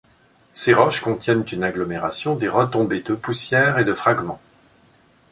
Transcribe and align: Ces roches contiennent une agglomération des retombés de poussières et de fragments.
Ces 0.51 0.73
roches 0.73 0.99
contiennent 0.99 1.45
une 1.51 1.63
agglomération 1.63 2.35
des 2.35 2.47
retombés 2.47 3.01
de 3.01 3.13
poussières 3.13 3.77
et 3.77 3.83
de 3.85 3.93
fragments. 3.93 4.41